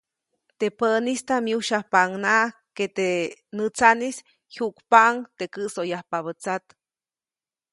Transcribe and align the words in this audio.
Teʼ 0.57 0.73
pänistaʼm 0.77 1.43
myujsyajpaʼuŋnaʼajk 1.45 2.55
ke 2.75 2.85
teʼ 2.95 3.15
nätsaʼnis 3.57 4.17
jyuʼkpaʼuŋ 4.53 5.15
teʼ 5.37 5.49
käʼsoyajpabä 5.53 6.31
tsat. 6.41 6.65